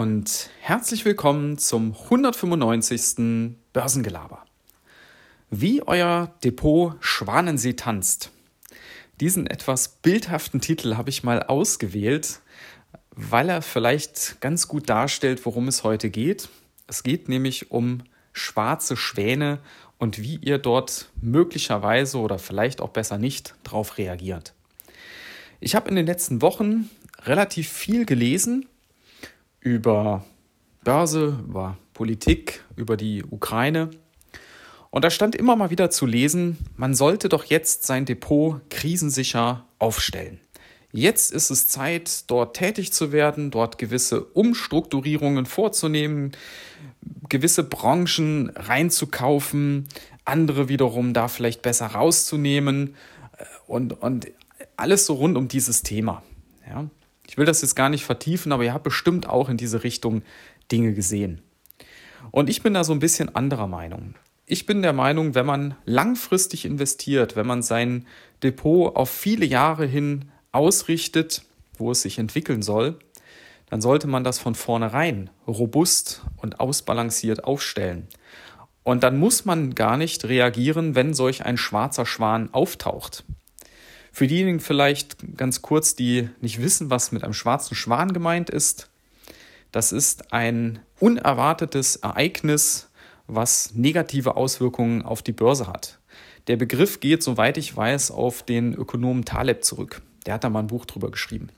[0.00, 3.54] und herzlich willkommen zum 195.
[3.74, 4.46] Börsengelaber.
[5.50, 8.30] Wie euer Depot Schwanensee tanzt.
[9.20, 12.40] Diesen etwas bildhaften Titel habe ich mal ausgewählt,
[13.10, 16.48] weil er vielleicht ganz gut darstellt, worum es heute geht.
[16.86, 19.58] Es geht nämlich um schwarze Schwäne
[19.98, 24.54] und wie ihr dort möglicherweise oder vielleicht auch besser nicht drauf reagiert.
[25.60, 26.88] Ich habe in den letzten Wochen
[27.26, 28.64] relativ viel gelesen
[29.60, 30.24] über
[30.84, 33.90] Börse, über Politik, über die Ukraine.
[34.90, 39.66] Und da stand immer mal wieder zu lesen, man sollte doch jetzt sein Depot krisensicher
[39.78, 40.40] aufstellen.
[40.92, 46.32] Jetzt ist es Zeit, dort tätig zu werden, dort gewisse Umstrukturierungen vorzunehmen,
[47.28, 49.86] gewisse Branchen reinzukaufen,
[50.24, 52.96] andere wiederum da vielleicht besser rauszunehmen
[53.68, 54.26] und, und
[54.76, 56.22] alles so rund um dieses Thema.
[56.68, 56.88] Ja.
[57.30, 60.22] Ich will das jetzt gar nicht vertiefen, aber ihr habt bestimmt auch in diese Richtung
[60.72, 61.40] Dinge gesehen.
[62.32, 64.16] Und ich bin da so ein bisschen anderer Meinung.
[64.46, 68.04] Ich bin der Meinung, wenn man langfristig investiert, wenn man sein
[68.42, 71.44] Depot auf viele Jahre hin ausrichtet,
[71.78, 72.98] wo es sich entwickeln soll,
[73.66, 78.08] dann sollte man das von vornherein robust und ausbalanciert aufstellen.
[78.82, 83.22] Und dann muss man gar nicht reagieren, wenn solch ein schwarzer Schwan auftaucht.
[84.12, 88.90] Für diejenigen vielleicht ganz kurz, die nicht wissen, was mit einem schwarzen Schwan gemeint ist.
[89.72, 92.88] Das ist ein unerwartetes Ereignis,
[93.26, 95.98] was negative Auswirkungen auf die Börse hat.
[96.48, 100.02] Der Begriff geht, soweit ich weiß, auf den Ökonomen Taleb zurück.
[100.26, 101.50] Der hat da mal ein Buch drüber geschrieben.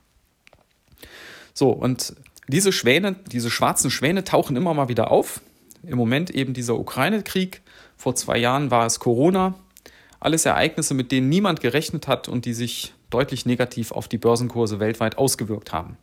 [1.55, 2.15] So, und
[2.49, 5.41] diese Schwäne, diese schwarzen Schwäne tauchen immer mal wieder auf.
[5.83, 7.63] Im Moment eben dieser Ukraine-Krieg.
[7.97, 9.55] Vor zwei Jahren war es Corona.
[10.23, 14.79] Alles Ereignisse, mit denen niemand gerechnet hat und die sich deutlich negativ auf die Börsenkurse
[14.79, 15.99] weltweit ausgewirkt haben.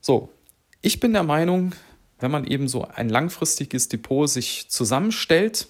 [0.00, 0.30] So,
[0.80, 1.74] ich bin der Meinung,
[2.20, 5.68] wenn man eben so ein langfristiges Depot sich zusammenstellt,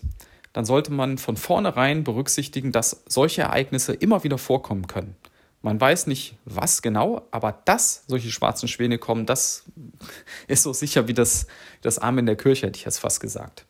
[0.53, 5.17] dann sollte man von vornherein berücksichtigen, dass solche Ereignisse immer wieder vorkommen können.
[5.63, 9.65] Man weiß nicht, was genau, aber dass solche schwarzen Schwäne kommen, das
[10.47, 11.49] ist so sicher wie das,
[11.81, 13.67] das Arm in der Kirche, hätte ich jetzt fast gesagt.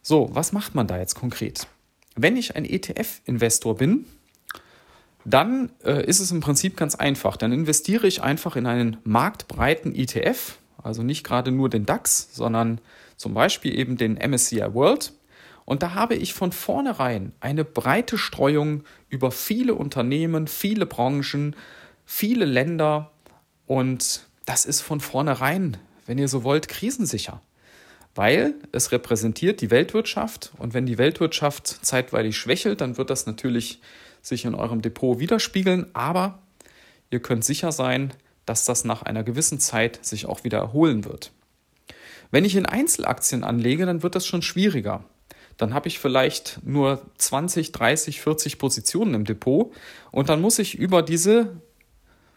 [0.00, 1.66] So, was macht man da jetzt konkret?
[2.16, 4.06] Wenn ich ein ETF-Investor bin,
[5.24, 7.36] dann äh, ist es im Prinzip ganz einfach.
[7.36, 12.80] Dann investiere ich einfach in einen marktbreiten ETF, also nicht gerade nur den DAX, sondern
[13.16, 15.12] zum Beispiel eben den MSCI World.
[15.64, 21.56] Und da habe ich von vornherein eine breite Streuung über viele Unternehmen, viele Branchen,
[22.04, 23.10] viele Länder.
[23.66, 27.40] Und das ist von vornherein, wenn ihr so wollt, krisensicher
[28.14, 33.80] weil es repräsentiert die Weltwirtschaft und wenn die Weltwirtschaft zeitweilig schwächelt, dann wird das natürlich
[34.22, 36.38] sich in eurem Depot widerspiegeln, aber
[37.10, 38.12] ihr könnt sicher sein,
[38.46, 41.32] dass das nach einer gewissen Zeit sich auch wieder erholen wird.
[42.30, 45.04] Wenn ich in Einzelaktien anlege, dann wird das schon schwieriger.
[45.56, 49.72] Dann habe ich vielleicht nur 20, 30, 40 Positionen im Depot
[50.10, 51.60] und dann muss ich über diese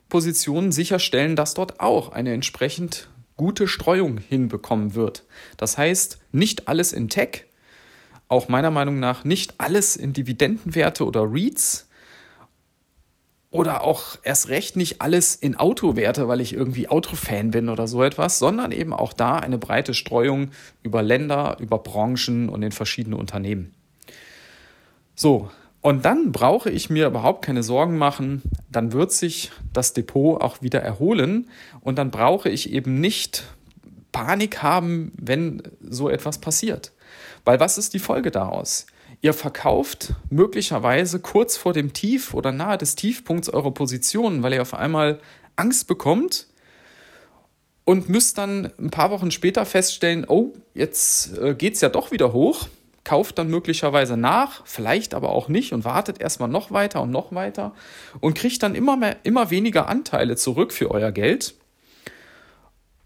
[0.10, 5.24] Positionen sicherstellen, dass dort auch eine entsprechend gute Streuung hinbekommen wird.
[5.56, 7.46] Das heißt, nicht alles in Tech,
[8.28, 11.88] auch meiner Meinung nach nicht alles in Dividendenwerte oder REITs
[13.50, 18.04] oder auch erst recht nicht alles in Autowerte, weil ich irgendwie Autofan bin oder so
[18.04, 20.52] etwas, sondern eben auch da eine breite Streuung
[20.84, 23.74] über Länder, über Branchen und in verschiedene Unternehmen.
[25.16, 25.50] So,
[25.82, 30.62] und dann brauche ich mir überhaupt keine Sorgen machen, dann wird sich das Depot auch
[30.62, 31.50] wieder erholen
[31.82, 33.44] und dann brauche ich eben nicht
[34.12, 36.94] Panik haben, wenn so etwas passiert.
[37.46, 38.88] Weil was ist die Folge daraus?
[39.22, 44.62] Ihr verkauft möglicherweise kurz vor dem Tief oder nahe des Tiefpunkts eure Positionen, weil ihr
[44.62, 45.20] auf einmal
[45.56, 46.48] Angst bekommt
[47.84, 52.12] und müsst dann ein paar Wochen später feststellen, oh, jetzt äh, geht es ja doch
[52.12, 52.68] wieder hoch
[53.08, 57.34] kauft dann möglicherweise nach, vielleicht aber auch nicht und wartet erstmal noch weiter und noch
[57.34, 57.74] weiter
[58.20, 61.56] und kriegt dann immer, mehr, immer weniger Anteile zurück für euer Geld.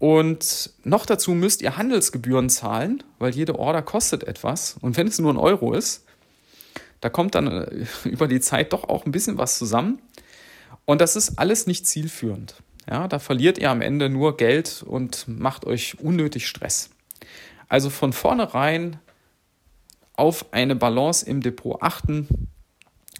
[0.00, 4.76] Und noch dazu müsst ihr Handelsgebühren zahlen, weil jede Order kostet etwas.
[4.80, 6.04] Und wenn es nur ein Euro ist,
[7.00, 10.00] da kommt dann äh, über die Zeit doch auch ein bisschen was zusammen.
[10.84, 12.56] Und das ist alles nicht zielführend.
[12.90, 16.90] Ja, da verliert ihr am Ende nur Geld und macht euch unnötig Stress.
[17.68, 18.98] Also von vornherein
[20.22, 22.28] auf eine Balance im Depot achten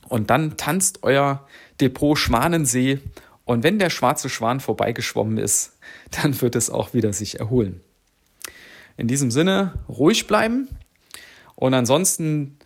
[0.09, 1.49] und dann tanzt euer
[1.81, 3.01] Depot Schwanensee
[3.45, 5.77] und wenn der schwarze Schwan vorbeigeschwommen ist,
[6.23, 7.81] dann wird es auch wieder sich erholen.
[8.97, 10.69] In diesem Sinne ruhig bleiben
[11.57, 12.57] und ansonsten,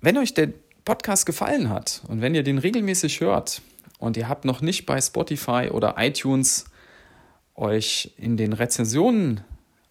[0.00, 0.48] wenn euch der
[0.84, 3.62] Podcast gefallen hat und wenn ihr den regelmäßig hört
[4.00, 6.64] und ihr habt noch nicht bei Spotify oder iTunes
[7.54, 9.44] euch in den Rezensionen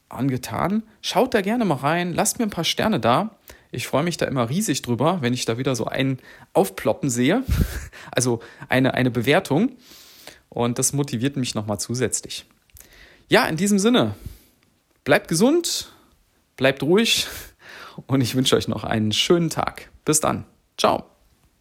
[0.09, 0.83] angetan.
[1.01, 3.35] Schaut da gerne mal rein, lasst mir ein paar Sterne da.
[3.71, 6.19] Ich freue mich da immer riesig drüber, wenn ich da wieder so einen
[6.53, 7.43] aufploppen sehe.
[8.11, 9.75] Also eine, eine Bewertung.
[10.47, 12.45] Und das motiviert mich nochmal zusätzlich.
[13.27, 14.15] Ja, in diesem Sinne,
[15.03, 15.91] bleibt gesund,
[16.55, 17.27] bleibt ruhig
[18.07, 19.89] und ich wünsche euch noch einen schönen Tag.
[20.05, 20.45] Bis dann.
[20.77, 21.14] Ciao.